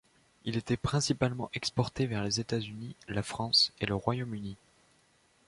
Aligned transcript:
Il 0.45 0.57
était 0.57 0.77
principalement 0.77 1.51
exporté 1.53 2.07
vers 2.07 2.23
les 2.23 2.39
États-Unis, 2.39 2.95
la 3.07 3.21
France 3.21 3.71
et 3.79 3.85
le 3.85 3.93
Royaume-Uni. 3.93 4.57